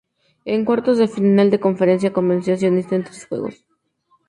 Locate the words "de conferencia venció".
1.51-2.55